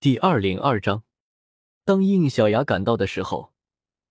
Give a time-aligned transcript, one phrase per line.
[0.00, 1.02] 第二零二章，
[1.84, 3.52] 当应小牙赶到的时候，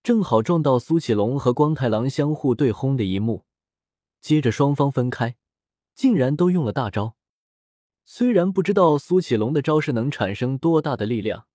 [0.03, 3.45] 正好撞到苏启龙和光太郎相互对轰的一幕。
[4.19, 5.37] 接着双方分开，
[5.95, 7.15] 竟然都用了大招。
[8.03, 11.47] 虽然不知道苏启龙的招式能产生多大的力量，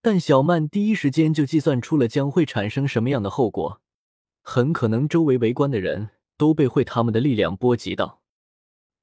[0.00, 3.82] 但小曼第一时间就计算出了将会产生什么样的后果。
[4.40, 6.08] 很可能周围围观的人
[6.38, 8.22] 都被会他们的力量波及到。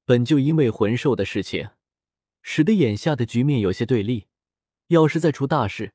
[0.04, 1.68] 本就因为魂兽的事情，
[2.42, 4.26] 使得眼下的局面有些对立。
[4.90, 5.94] 要是再出大事，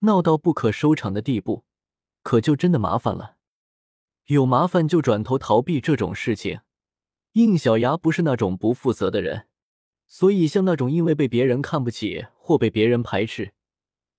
[0.00, 1.64] 闹到不可收场的地步，
[2.22, 3.36] 可就真的麻烦了。
[4.26, 6.60] 有麻烦就转头逃避这种事情。
[7.32, 9.48] 应小牙不是那种不负责的人，
[10.06, 13.52] 所以像那种因为被别人看不起或被别人排斥，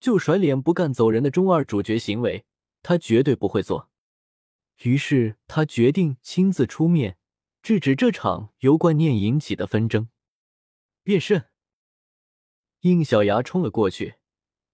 [0.02, 2.44] 就甩脸不干走人的中二主角行为，
[2.84, 3.90] 他绝对不会做。
[4.84, 7.18] 于是他决定亲自出面。
[7.62, 10.10] 制止这场由观念引起的纷争。
[11.04, 11.46] 变身，
[12.82, 14.16] 应小牙冲了过去，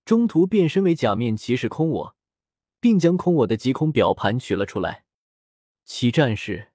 [0.06, 2.16] 中途变身为假面骑士空我，
[2.80, 5.04] 并将空我的极空表盘取了出来。
[5.84, 6.70] 其战士，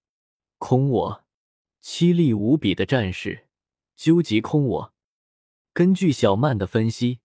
[0.58, 1.24] 空我，
[1.82, 3.46] 凄厉无比的战士，
[3.96, 4.94] 究极空我。
[5.72, 7.20] 根据小曼的分析，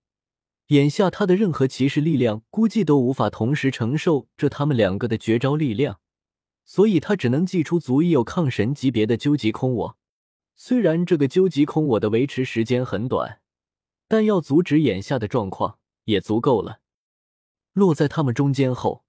[0.68, 6.00] 眼下他的任何骑士力量估计都无法同时承受这他们两个的绝招力量。
[6.64, 9.98] 所以他只能祭出足以有抗神级别的究极空我。
[10.56, 13.42] 虽然这个究极空我的维持时间很短，
[14.08, 16.82] 但要阻止眼下的状况也足够了。
[17.74, 19.06] 落在他们中间后，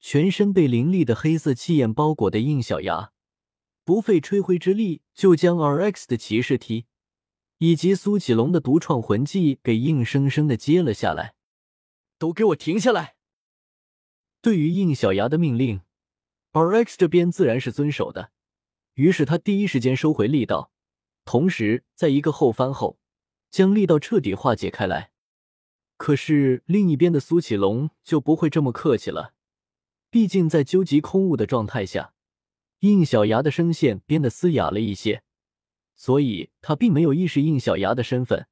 [0.00, 3.12] 全身被凌厉的黑色气焰包裹的应小牙，
[3.84, 6.86] 不费吹灰之力就将 RX 的骑士踢
[7.58, 11.34] 以及苏启龙的独创魂技给硬生生的接了下来。
[12.18, 13.16] 都给我停下来！
[14.40, 15.82] 对于应小牙的命令。
[16.52, 18.30] ，R X 这边自然是遵守的，
[18.94, 20.70] 于是他第一时间收回力道，
[21.26, 22.98] 同时在一个后翻后，
[23.50, 25.12] 将力道彻底化解开来。
[25.96, 29.32] 可是另一边的苏启龙就不会这么客气了，
[30.10, 32.12] 毕竟在究极空物的状态下，
[32.80, 35.22] 应小牙的声线变得嘶哑了一些，
[35.94, 38.46] 所以他并没有意识应小牙的身份，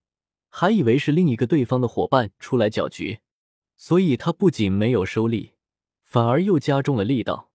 [0.49, 3.21] 还以为是另一个对方的伙伴出来搅局，
[3.77, 5.53] 所以他不仅没有收力，
[6.03, 7.51] 反而又加重了力道。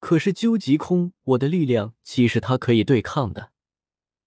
[0.00, 3.52] 可是究极空，我的力量岂是他可以对抗的？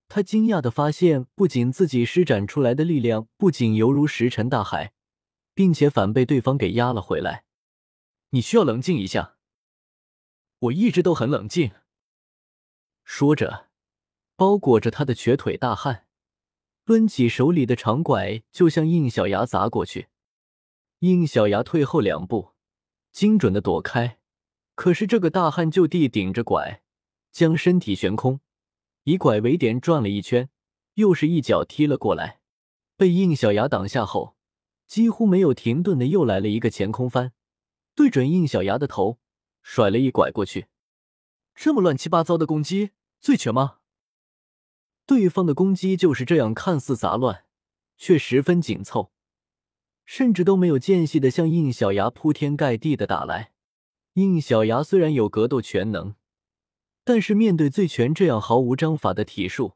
[0.09, 4.93] 他惊讶的发现，不仅自己施展出来的力量不仅犹如石沉大海，
[5.53, 7.43] 并且反被对方给压了回来。
[8.29, 9.35] 你需要冷静一下。
[10.59, 11.71] 我一直都很冷静。
[13.03, 13.69] 说着，
[14.35, 16.07] 包裹着他的瘸腿大汉
[16.85, 20.07] 抡起手里的长拐，就向应小牙砸过去。
[20.99, 22.53] 应小牙退后两步，
[23.11, 24.19] 精准的躲开。
[24.73, 26.81] 可是这个大汉就地顶着拐，
[27.31, 28.39] 将身体悬空，
[29.07, 30.49] 以拐为点转了一圈，
[30.95, 32.41] 又是一脚踢了过来。
[32.97, 34.35] 被应小牙挡下后，
[34.85, 37.31] 几乎没有停顿的又来了一个前空翻，
[37.95, 39.17] 对准应小牙的头
[39.63, 40.67] 甩了一拐过去。
[41.55, 42.89] 这么乱七八糟的攻击，
[43.21, 43.77] 醉拳吗？
[45.05, 47.45] 对方的攻击就是这样，看似杂乱，
[47.95, 49.13] 却十分紧凑，
[50.03, 53.53] 甚至都没有间隙的向应小牙铺天盖地的打来。
[54.15, 56.13] 应小牙虽然有格斗全能，
[57.07, 59.75] 但是面对醉拳这样毫无章法的体术，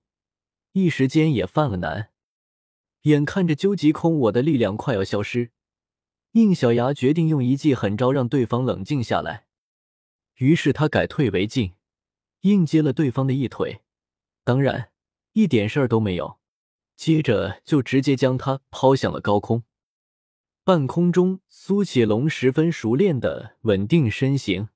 [0.74, 2.10] 一时间也犯了难。
[3.04, 5.52] 眼看着究极空我的力量快要消失，
[6.34, 9.46] 应小牙决定用一记狠招让对方冷静下来。
[10.40, 11.72] 于是他改退为进，
[12.42, 13.80] 硬接了对方的一腿，
[14.44, 14.90] 当然
[15.32, 16.38] 一点事儿都没有。
[16.98, 19.64] 接着就直接将他抛向了高空。
[20.66, 24.68] 半空中，苏启龙十分熟练的稳定身形，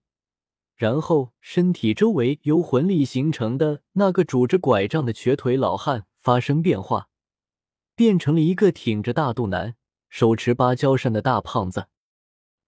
[0.76, 7.10] 然后身体周围由魂力形成的那个拄着拐杖的瘸腿老汉发生变化，
[7.96, 9.76] 变成了一个挺着大肚腩、
[10.10, 11.88] 手持芭蕉扇的大胖子。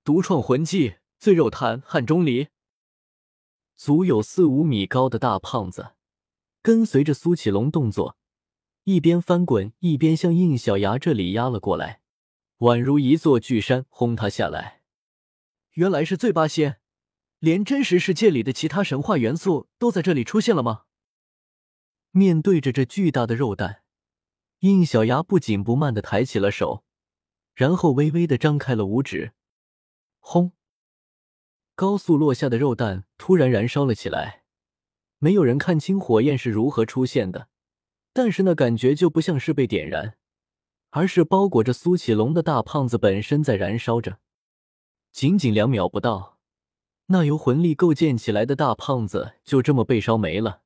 [0.06, 2.48] 独创魂技醉肉弹汉钟离，
[3.76, 5.92] 足有四五米高的大胖子，
[6.62, 8.16] 跟随着苏启龙动作，
[8.86, 12.02] 一边翻滚一边向应小牙这里压了过来。
[12.60, 14.82] 宛如一座巨山轰塌下来。
[15.74, 16.80] 原来是醉八仙，
[17.40, 20.84] 连真实世界里的其他神话元素都在这里出现了吗？
[22.12, 23.84] 面对着这巨大的肉蛋，
[24.60, 26.84] 应小牙不紧不慢的抬起了手，
[27.54, 29.34] 然后微微的张开了五指。
[30.20, 30.54] 轰！
[31.76, 34.44] 高速落下的肉蛋突然燃烧了起来。
[35.20, 37.50] 没有人看清火焰是如何出现的，
[38.14, 40.18] 但是那感觉就不像是被点燃。
[40.90, 44.20] 而是包裹着苏启龙的大胖子本身在燃烧着，
[45.12, 46.37] 仅仅两秒不到，
[47.08, 50.62] 那由魂力构建起来的大胖子就这么被烧没了。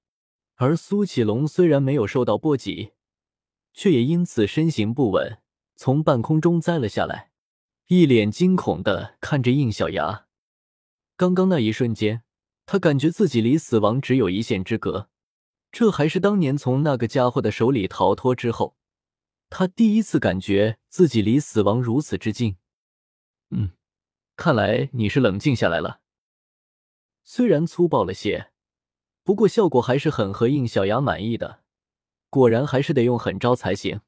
[0.56, 2.92] 而苏启龙虽然没有受到波及，
[3.74, 5.40] 却也因此身形不稳，
[5.76, 7.32] 从半空中栽了下来，
[7.88, 10.28] 一脸惊恐的看着应小牙。
[11.16, 12.24] 刚刚那一瞬间，
[12.66, 15.10] 他感觉自己离死亡只有一线之隔。
[15.72, 18.76] 这还是当年从那个家伙的手里逃脱之后，
[19.50, 22.58] 他第一次感觉自己离死亡如此之近。
[23.52, 23.72] 嗯，
[24.36, 26.01] 看来你是冷静下来了。
[27.34, 28.52] 虽然粗暴了些，
[29.24, 31.64] 不过效果还是很合应小牙满意的。
[32.30, 34.02] 果然还是得用狠招才行。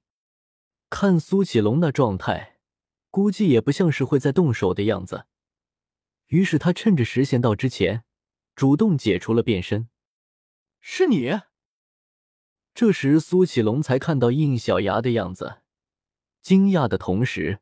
[0.89, 2.59] 看苏启龙那状态，
[3.09, 5.27] 估计也不像是会再动手的样子。
[6.27, 8.03] 于是他趁着时限到之前，
[8.57, 9.87] 主动解除了变身。
[10.81, 11.31] 是你？
[12.73, 15.61] 这时苏启龙才看到应小牙的样子，
[16.41, 17.61] 惊讶的同时，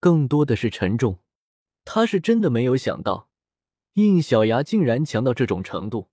[0.00, 1.20] 更多的是沉重。
[1.84, 3.27] 他是真的没有想到，
[4.06, 6.08] 应小牙竟然强到这种程度。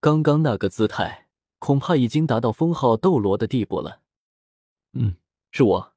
[0.00, 1.28] 刚刚那个姿态，
[1.58, 4.02] 恐怕已经达到封号斗罗的地步了。
[4.92, 5.16] 嗯，
[5.50, 5.94] 是我。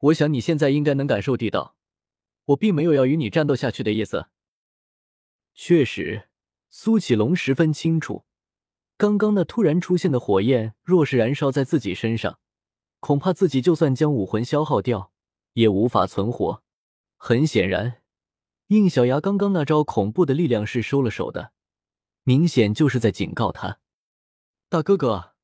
[0.00, 1.74] 我想你现在应该能感受地道，
[2.46, 4.26] 我并没有要与你战斗下去的意思。
[5.54, 6.28] 确实，
[6.68, 8.24] 苏启龙十分清楚。
[8.98, 12.38] 刚刚那突然出现的火焰，若是燃烧在自己身上，
[13.00, 15.12] 恐怕自己就算将武魂消耗掉，
[15.54, 16.62] 也无法存活。
[17.16, 18.02] 很显然，
[18.68, 21.52] 应小牙刚刚那招恐怖的力量是收了手的，
[22.24, 23.78] 明显就是在警告他
[24.68, 25.34] ：“大哥哥。”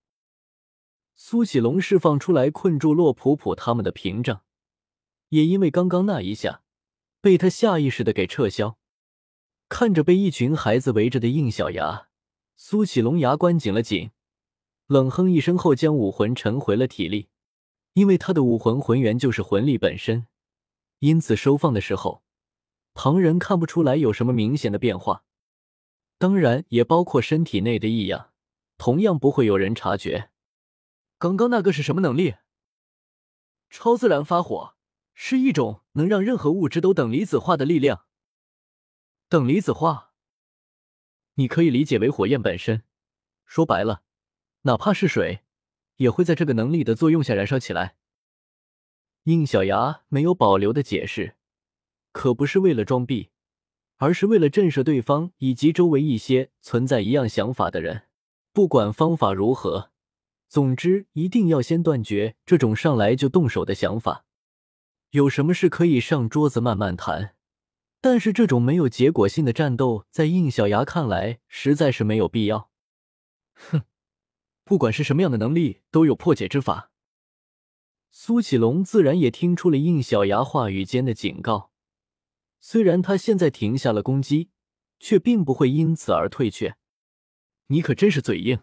[1.15, 4.43] 苏启龙释放出来困住洛普普他们的屏障，
[5.29, 6.63] 也因为刚刚那一下，
[7.21, 8.77] 被他下意识的给撤销。
[9.69, 12.09] 看着被一群孩子围着的应小牙。
[12.57, 14.11] 苏启龙牙关紧了紧，
[14.87, 17.29] 冷哼一声后，将武魂沉回了体力。
[17.93, 20.27] 因为他的武魂魂源就是魂力本身，
[20.99, 22.23] 因此收放的时候，
[22.95, 25.25] 旁人看不出来有什么明显的变化。
[26.19, 28.31] 当然，也包括身体内的异样，
[28.79, 30.31] 同样不会有人察觉。
[31.19, 32.37] 刚刚那个是什么能力？
[33.71, 34.77] 超自然发火，
[35.15, 38.05] 是一种能让任何物质都等离子化的力量。
[39.29, 40.13] 等离子化。
[41.35, 42.85] 你可以理解为火焰本身，
[43.47, 44.03] 说白了，
[44.63, 45.43] 哪怕是水，
[45.97, 47.97] 也会在这个能力的作用下燃烧起来。
[49.25, 51.37] 应小牙没有保留的解释，
[52.13, 53.31] 可不是为了装逼，
[53.97, 58.05] 而是为了震慑对方以及周围一些存在一样想法的人。
[58.53, 59.91] 不管方法如何，
[60.49, 64.27] 总之一定要先断绝这种上来就动手的想法。
[65.11, 67.35] 有什么事可以上桌子慢慢谈。
[68.05, 72.69] 但是这种没有结果性的战斗，在应小牙看来实在是没有必要。
[73.55, 73.83] 哼，
[74.65, 76.91] 不管是什么样的能力，都有破解之法。
[78.11, 81.71] 苏启龙自然也听出了应小牙话语间的警告，
[82.65, 84.51] 虽然他现在停下了攻击，
[85.01, 86.77] 却并不会因此而退却。
[87.67, 88.61] 你可真是嘴硬，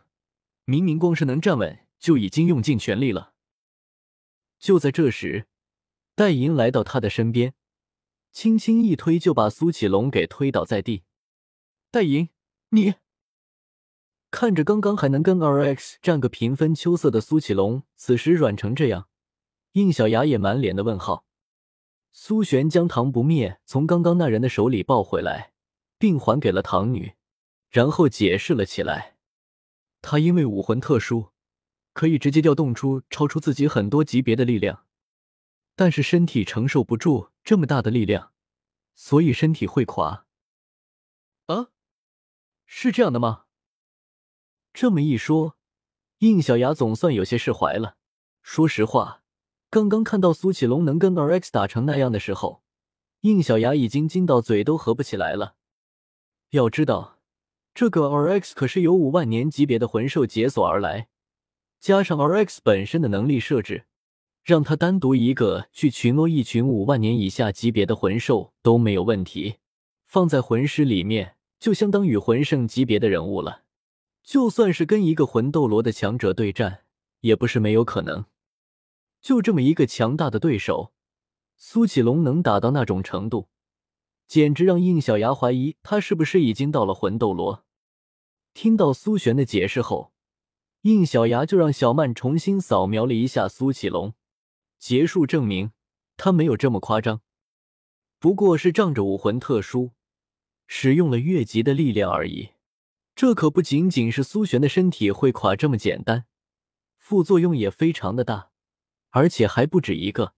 [0.64, 3.34] 明明光是能站稳，就已经用尽全力了。
[4.58, 5.48] 就在这时，
[6.16, 7.54] 戴银来到他的身边。
[8.32, 11.04] 轻轻一推，就把苏启龙给推倒在地。
[11.92, 12.30] 戴莹，
[12.70, 12.94] 你
[14.32, 19.10] 看着刚刚还能跟 RX 战个平分秋色的苏启龙，此时软成这样，
[19.74, 21.26] 应小牙也满脸的问号。
[22.12, 25.54] 苏璇将唐不灭从刚刚那人的手里抱回来，
[25.98, 27.16] 并还给了唐女，
[27.70, 29.18] 然后解释了起来：
[30.02, 31.32] 他因为武魂特殊，
[31.94, 34.86] 可以直接调动出超出自己很多级别的力量。
[35.76, 38.34] 但是身体承受不住这么大的力量，
[38.96, 40.26] 所以身体会垮。
[41.46, 41.68] 啊，
[42.66, 43.46] 是这样的吗？
[44.74, 45.58] 这么一说，
[46.18, 47.98] 应小牙总算有些释怀了。
[48.42, 49.19] 说实话，
[49.70, 52.64] 刚刚看到苏启龙能跟 RX 打成那样的时候，
[53.22, 55.56] 应小牙已经惊到嘴都合不起来了。
[56.50, 57.20] 要知道，
[57.76, 61.10] 这个 RX 可是由五万年级别的魂兽解锁而来，
[61.80, 63.86] 加上 RX 本身的能力设置。
[64.44, 69.58] 让他单独一个去群殴一群五万年以下级别的魂兽都没有问题，
[70.08, 73.64] 放在魂师里面就相当于魂圣级别的人物了。
[74.24, 76.80] 就算是跟一个魂斗罗的强者对战，
[77.20, 78.26] 也不是没有可能。
[79.22, 80.94] 就这么一个强大的对手，
[81.58, 83.50] 苏启龙能打到那种程度，
[84.28, 87.66] 简直让应小牙怀疑他是不是已经到了魂斗罗。
[88.54, 90.14] 听到苏璇的解释后，
[90.82, 94.14] 应小牙就让小曼重新扫描了一下苏启龙。
[94.78, 95.72] 结束证明，
[96.16, 97.22] 他没有这么夸张，
[98.18, 99.92] 不过是仗着武魂特殊，
[100.66, 102.52] 使用了越级的力量而已。
[103.16, 106.26] 这可不仅仅是苏璇的身体会垮这么简单，
[106.98, 108.49] 副作用也非常的大，
[109.10, 110.34] 而且还不止一个。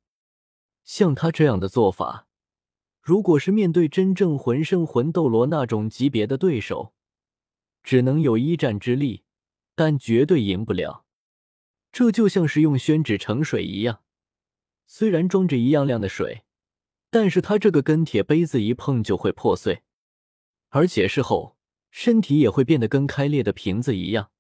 [0.84, 2.28] 像他这样的做法，
[3.02, 6.94] 如果是面对真正魂圣、魂斗罗那种级别的对手，
[7.84, 9.24] 只能有一战之力，
[9.76, 11.06] 但绝对赢不了。
[11.92, 14.02] 这就像是用宣纸盛水一样。
[14.86, 16.44] 虽然装着一样量的水，
[17.10, 19.84] 但是他这个跟铁杯子一碰就会破碎，
[20.70, 21.58] 而且事后
[21.90, 24.32] 身体也会变得跟开裂的瓶子一样。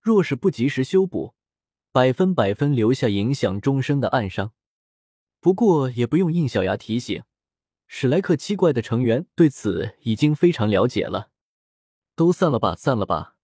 [0.00, 1.34] 若是不及时修补，
[1.94, 4.50] 百分百分留下影响终生的暗伤。
[5.38, 7.22] 不过也不用应小牙提醒，
[7.86, 11.30] 史莱克七怪的成员对此已经非常了解了。
[12.16, 13.36] 都散了吧，散了吧。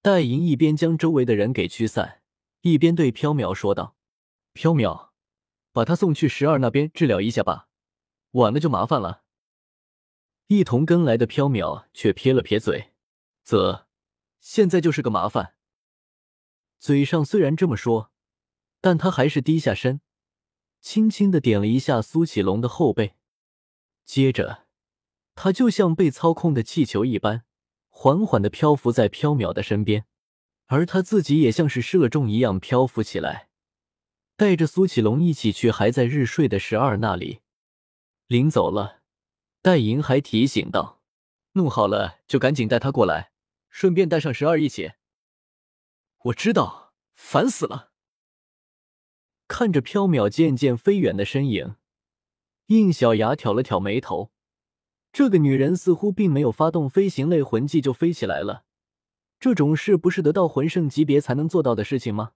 [0.00, 2.22] 戴银一边将周围的人给驱散，
[2.60, 3.96] 一边对缥缈说道
[4.54, 5.08] ：“缥缈，
[5.72, 7.66] 把他送去十二那边治疗一下吧，
[8.30, 9.24] 晚了就麻烦了。”
[10.46, 12.92] 一同跟来的缥缈却撇了撇嘴
[13.42, 13.86] ：“啧，
[14.38, 15.54] 现在就是个麻烦。”
[16.86, 18.12] 嘴上虽然这么说，
[18.80, 20.00] 但他还是低下身，
[20.80, 23.16] 轻轻的点了一下苏启龙的后背，
[24.04, 24.66] 接着，
[25.34, 27.42] 他就像被操控的气球一般。
[27.88, 30.06] 缓缓的漂浮在缥缈的身边，
[30.66, 33.48] 而他自己也像是失了重一样漂浮起来，
[34.36, 37.40] 带着苏启龙一起去还在日睡的十二那里。
[38.28, 39.00] 临走了，
[39.60, 41.00] 戴莹还提醒道
[41.54, 43.32] ：“弄好了就赶紧带他过来，
[43.70, 44.92] 顺便带上十二一起。”
[46.26, 47.92] 我知道，烦死了。
[49.46, 51.76] 看着缥缈渐渐飞远的身影，
[52.66, 54.32] 应小牙挑了挑眉头。
[55.12, 58.64] 这个女人似乎并没有发动飞行类魂技就飞起来了，
[59.38, 62.32] 这种事不是得到魂圣级别才能做到的事情吗？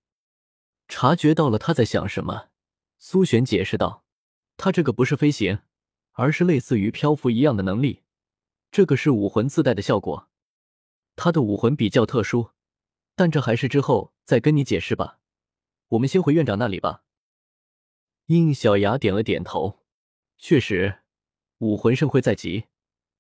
[0.87, 2.51] 察觉到了他在想什么，
[2.97, 4.05] 苏璇解释道
[4.57, 5.59] ：“他这个不是飞行，
[6.13, 8.03] 而是类似于漂浮一样的能力，
[8.71, 10.29] 这个是武魂自带的效果。
[11.17, 12.51] 他的武魂比较特殊，
[13.21, 15.19] 但这还是之后再跟你解释吧。
[15.89, 17.05] 我们先回院长那里吧。”
[18.29, 19.81] 应小牙点了点头，
[20.39, 21.01] 确实，
[21.59, 22.69] 武魂盛会在即。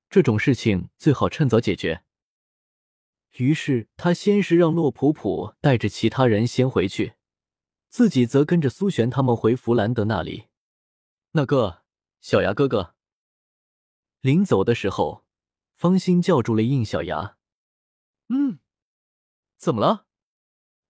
[0.09, 2.03] 这种事情最好趁早解决。
[3.33, 7.17] 于是他先是让洛普普带着其他人先回去，
[7.91, 10.47] 自己则跟着苏璇他们回弗兰德那里。
[11.33, 11.83] 那个
[12.23, 12.95] 小牙哥哥，
[14.23, 15.27] 临走的时候，
[15.75, 17.37] 方心叫住了应小牙
[18.33, 18.60] ：“嗯，
[19.61, 20.07] 怎么了？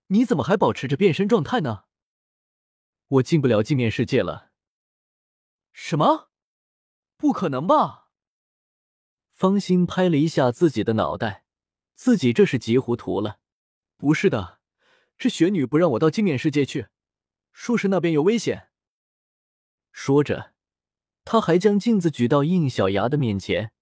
[0.07, 1.87] 你怎么还保持着变身状态呢
[3.19, 4.53] ？”“我进不了镜面世界了。
[5.75, 6.31] ”“什么？
[7.17, 8.11] 不可能吧？”
[9.35, 11.45] 方心拍了一下自己的脑袋，
[11.97, 13.41] 自己这是急糊涂了。
[13.97, 14.61] 不是的，
[15.19, 16.87] 这雪女不让我到镜面世界去，
[17.53, 18.69] 说是那边有危险。
[19.91, 20.55] 说着，
[21.25, 23.73] 他还将镜子举到应小牙的面前。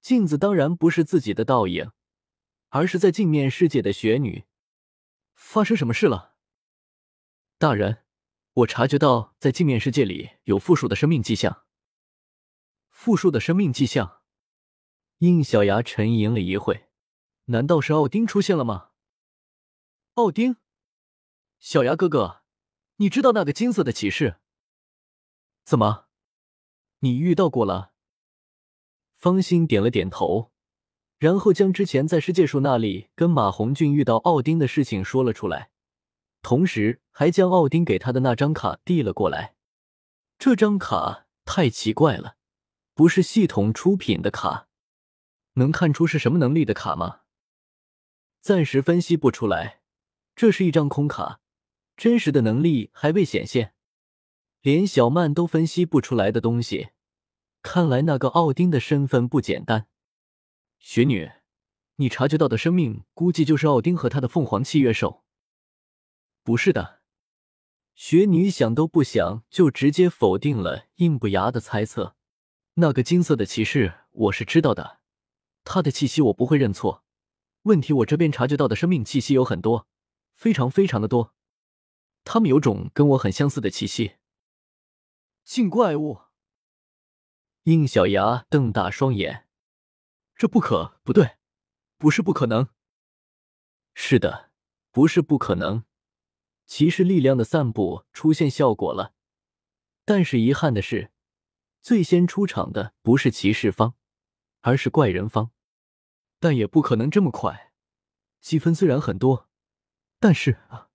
[0.00, 1.92] 镜子当然不是自己的倒影，
[2.74, 4.46] 而是在镜面世界的雪女。
[5.34, 6.36] 发生什么事了？
[7.58, 8.04] 大人，
[8.54, 11.66] 我察觉到在镜面世界里有复数的生命迹象。
[12.88, 14.22] 复数的生命迹象。
[15.18, 16.88] 应小牙沉吟了一会，
[17.44, 18.92] 难道是奥丁出现了吗？
[20.14, 20.56] 奥丁，
[21.58, 22.42] 小牙哥哥，
[22.96, 24.40] 你知道那个金色的骑士？
[25.62, 26.06] 怎么，
[27.00, 27.92] 你遇到过了？
[29.14, 30.51] 方心点了点头，
[31.22, 35.70] 然后将之前在世界树那里跟马红俊遇到奥丁的事情说了出来，
[36.42, 39.54] 同时还将奥丁给他的那张卡递了过来。
[40.36, 42.34] 这张卡太奇怪了，
[42.92, 44.66] 不是系统出品的卡。
[45.52, 47.20] 能看出是什么能力的卡吗？
[48.40, 49.82] 暂时分析不出来。
[50.34, 51.38] 这是一张空卡，
[51.96, 53.74] 真实的能力还未显现，
[54.60, 56.88] 连小曼都分析不出来的东西。
[57.62, 59.86] 看来那个奥丁的身份不简单。
[60.82, 61.30] 雪女，
[61.96, 65.22] 你察觉到的生命，估计就是奥丁和他的凤凰契约兽。
[66.42, 67.00] 不是的，
[67.94, 72.16] 雪女想都不想就直接否定了印不牙的猜测。
[72.74, 74.98] 那个金色的骑士，我是知道的。
[75.62, 77.04] 他的气息我不会认错，
[77.62, 79.86] 问题我这边察觉到的生命气息有很多，
[80.34, 81.32] 非常非常的多，
[82.24, 84.16] 他们有种跟我很相似的气息。
[85.44, 86.22] 禁怪物。
[87.62, 89.46] 应小牙瞪大双眼，
[90.42, 91.36] 这不可不对，
[91.98, 92.68] 不是不可能。
[93.94, 94.50] 是的，
[94.90, 95.84] 不是不可能。
[96.66, 99.14] 骑士力量的散布出现效果了，
[100.04, 101.12] 但是遗憾的是，
[101.80, 103.94] 最先出场的不是骑士方。
[104.62, 105.52] 而是怪人方，
[106.40, 107.72] 但也不可能这么快。
[108.40, 109.48] 积分虽然很多，
[110.18, 110.88] 但是啊，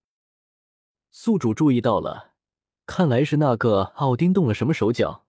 [1.10, 2.34] 宿主注意到了，
[2.86, 5.26] 看来是那个奥丁动了什么手脚。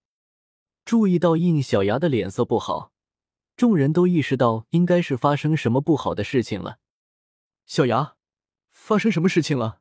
[0.85, 2.93] 注意到应小牙的脸色不好，
[3.59, 6.79] 众人都意识到应该是发生什么不好的事情了。
[7.67, 8.15] 小牙，
[8.71, 9.81] 发生什么事情了？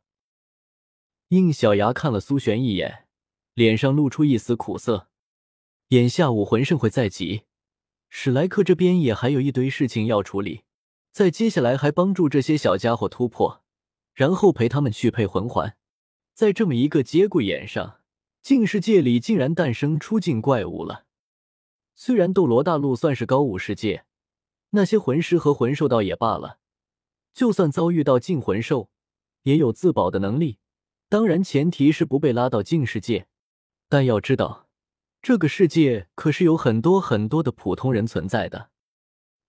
[1.27, 3.05] 应小牙看了苏璇一眼，
[3.53, 5.09] 脸上露出一丝苦涩。
[5.89, 7.43] 眼下武魂盛会在即。
[8.09, 10.63] 史莱克这边也还有一堆事情要处理，
[11.11, 13.63] 在接下来还帮助这些小家伙突破，
[14.15, 15.77] 然后陪他们去配魂环，
[16.33, 18.01] 在这么一个节骨眼上，
[18.41, 21.05] 净世界里竟然诞生出境怪物了。
[21.99, 24.05] 虽然斗罗大陆算是高武世界，
[24.69, 26.59] 那些魂师和魂兽倒也罢了，
[27.33, 28.91] 就算遭遇到禁魂兽，
[29.41, 30.59] 也有自保的能力。
[31.09, 33.25] 当然，前提是不被拉到禁世界。
[33.89, 34.67] 但要知道，
[35.23, 38.69] 这个世界可是有很多很多的普通人存在的。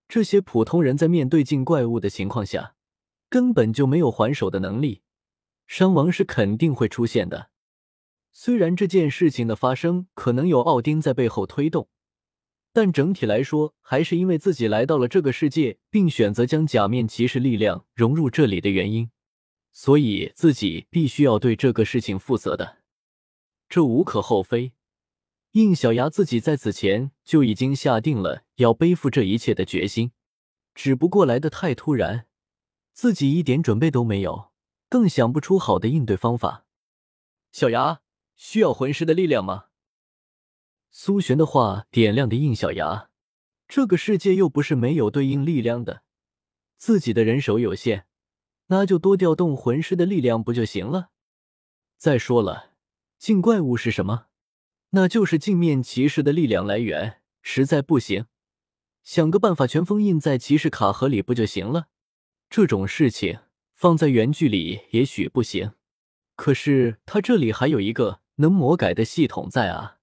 [0.07, 2.73] 这些普通人在面对禁怪物的情况下，
[3.29, 5.03] 根本就没有还手的能力，
[5.67, 7.51] 伤亡是肯定会出现的。
[8.31, 11.87] 虽然这件事情的发生可能有奥丁在背后推动。
[12.71, 19.09] 但整体来说，还是因为自己来到了这个世界，并选择将假面骑士力量融入这里的原因，
[19.71, 22.77] 所以自己必须要对这个事情负责的，
[23.67, 24.73] 这无可厚非。
[25.53, 30.11] 应小牙自己在此前就已经下定了要背负这一切的决心，
[30.75, 32.27] 只不过来的太突然，
[32.93, 34.51] 自己一点准备都没有，
[34.87, 36.67] 更想不出好的应对方法。
[37.51, 38.01] 小牙
[38.35, 39.68] 需要魂师的力量吗？
[40.91, 43.09] 苏璇的话点亮的应小牙，
[43.67, 46.03] 这个世界又不是没有对应力量的，
[46.77, 48.05] 自己的人手有限，
[48.67, 51.09] 那就多调动魂师的力量不就行了？
[51.97, 52.71] 再说了，
[53.17, 54.27] 镜怪物是什么？
[54.91, 57.17] 那就是镜面骑士的力量来源。
[57.41, 58.25] 实在不行，
[59.01, 61.87] 想个办法全封印在骑士卡盒里不就行了？
[62.49, 63.39] 这种事情
[63.73, 65.71] 放在原剧里也许不行，
[66.35, 69.98] 可是他这里还有一个能魔改的系统在啊。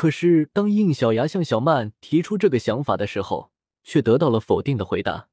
[0.00, 3.50] 可是，当应小牙向小曼提出这个想法的时候，
[3.82, 5.28] 却得到了否定的回答。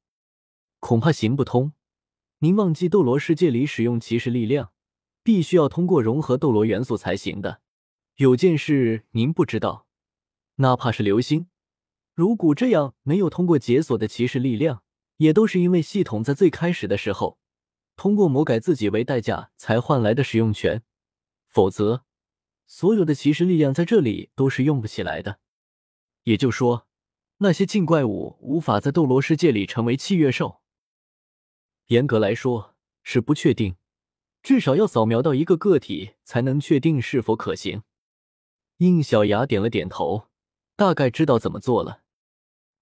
[0.80, 1.74] 恐怕行不通。
[2.40, 4.72] 您忘记斗罗世界里使用骑士力量，
[5.22, 7.60] 必须要通过融合斗罗元素才行的。
[8.16, 9.86] 有件事您不知道，
[10.56, 11.46] 哪怕是流星，
[12.12, 14.82] 如果这样没有通过解锁的骑士力量，
[15.18, 17.38] 也都是因为系统在最开始的时候
[17.94, 20.82] 通过魔改自己为代价才换来的使用权，
[21.46, 22.05] 否则。
[22.66, 25.38] 所有的骑士力量在这里都是用不起来的，
[26.24, 26.88] 也就说，
[27.38, 30.60] 那些禁怪物无法在斗罗世界里成为契约兽。
[31.86, 33.76] 严格来说是不确定，
[34.42, 37.82] 至少要扫描到一个个体才能确定是否可行。
[38.78, 40.28] 应小牙点了点头，
[40.74, 42.02] 大概知道怎么做了。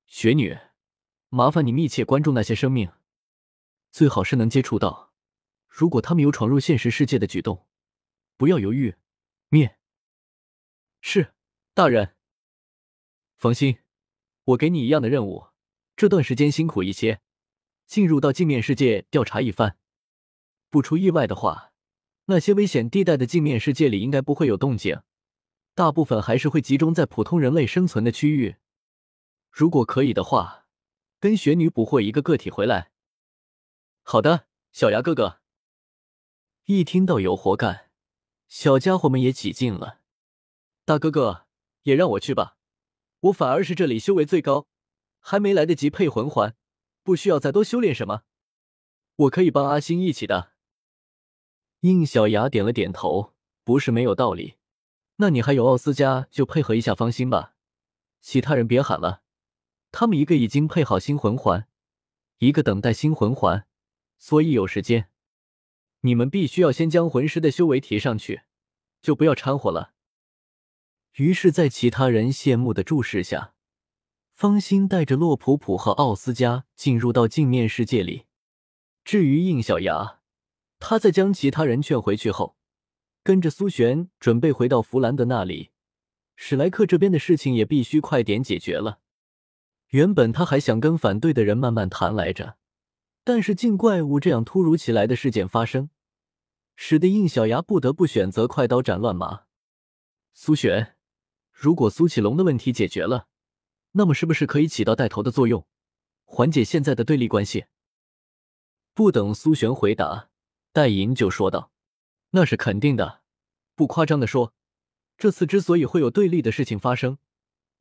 [0.07, 0.57] 雪女，
[1.29, 2.91] 麻烦你密切关注那些生命，
[3.91, 5.13] 最好是能接触到。
[5.69, 7.67] 如果他们有闯入现实世界的举动，
[8.37, 8.95] 不要犹豫。
[9.55, 9.79] 灭。
[11.01, 11.33] 是
[11.75, 12.17] 大人。
[13.37, 13.79] 放心，
[14.43, 15.47] 我给你一样的任务。
[15.95, 17.21] 这段时间辛苦一些，
[17.87, 19.79] 进入到镜面世界调查一番。
[20.71, 21.73] 不出意外的话，
[22.25, 25.03] 那些危险地带的镜面世界里应该不会有动静，
[25.77, 28.57] 大部分还是会集中在普通人类生存的区域。
[29.53, 30.67] 如果可以的话，
[31.21, 32.91] 跟雪女捕获一个个体回来。
[34.03, 35.41] 好的，小牙哥哥。
[36.65, 37.84] 一听到有活干。
[38.49, 40.01] 小家伙们也起劲了，
[40.85, 41.47] 大哥哥
[41.83, 42.57] 也让我去吧，
[43.21, 44.67] 我反而是这里修为最高，
[45.19, 46.55] 还没来得及配魂环，
[47.03, 48.23] 不需要再多修炼什么，
[49.17, 50.53] 我可以帮阿星一起的。
[51.81, 54.55] 应小牙点了点头，不是没有道理。
[55.17, 57.55] 那你还有奥斯加，就配合一下芳心吧，
[58.21, 59.23] 其他人别喊了，
[59.93, 61.69] 他们一个已经配好新魂环，
[62.39, 63.67] 一个等待新魂环，
[64.19, 65.11] 所以有时间。
[66.07, 68.43] 你们必须要先将魂师的修为提上去，
[69.01, 69.93] 就不要掺和了。
[71.15, 73.55] 于是，在其他人羡慕的注视下，
[74.35, 78.25] 方心带着洛普普和奥斯加进入到镜面世界里。
[79.03, 80.21] 至于应小牙，
[80.79, 82.57] 他在将其他人劝回去后，
[83.23, 85.71] 跟着苏璇准备回到弗兰德那里。
[86.37, 88.99] 史莱克这边的事情也必须快点解决了。
[89.89, 92.57] 原本他还想跟反对的人慢慢谈来着，
[93.23, 95.89] 但是镜怪物这样突如其来的事件发生。
[96.77, 99.45] 使得应小牙不得不选择快刀斩乱麻。
[100.33, 100.97] 苏璇，
[101.53, 103.29] 如果苏启龙的问题解决了，
[103.93, 105.67] 那么是不是可以起到带头的作用，
[106.25, 107.67] 缓解现在的对立关系？
[108.93, 110.31] 不等苏璇回答，
[110.73, 111.71] 戴银就说道
[112.31, 113.23] ：“那是肯定的。
[113.77, 114.53] 不夸张的说，
[115.17, 117.19] 这次之所以会有对立的事情发生，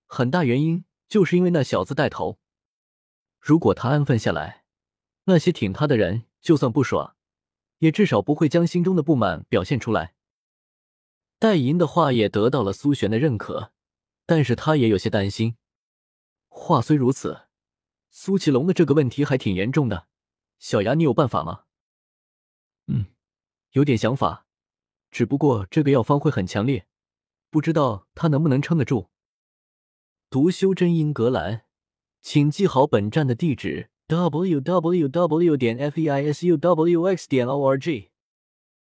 [0.05, 2.39] 很大原因就是因为那小子带头。
[3.39, 4.63] 如果他安分下来，
[5.25, 7.15] 那些挺他的人就算不爽。”
[7.83, 10.13] 也至少不会将心中的不满表现出来。
[11.37, 13.73] 戴银的话也得到了苏璇的认可，
[14.25, 15.57] 但是他也有些担心。
[16.47, 17.47] 话虽如此，
[18.09, 20.07] 苏启龙的这个问题还挺严重的。
[20.59, 21.65] 小牙，你有办法吗？
[22.87, 23.07] 嗯，
[23.71, 24.45] 有点想法，
[25.11, 26.87] 只不过这个药方会很强烈，
[27.49, 29.09] 不知道他能不能撑得住。
[30.29, 31.65] 读修真英格兰，
[32.21, 33.89] 请记好本站的地址。
[34.09, 35.57] W w w.
[35.57, 37.27] 点 f e i s u w x.
[37.27, 38.12] 点 o r g